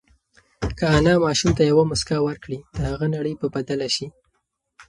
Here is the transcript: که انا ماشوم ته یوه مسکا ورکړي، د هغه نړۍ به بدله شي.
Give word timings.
که 0.77 0.85
انا 0.97 1.13
ماشوم 1.25 1.51
ته 1.57 1.63
یوه 1.71 1.83
مسکا 1.91 2.17
ورکړي، 2.23 2.57
د 2.75 2.77
هغه 2.91 3.05
نړۍ 3.15 3.33
به 3.39 3.47
بدله 3.55 3.87
شي. 3.95 4.07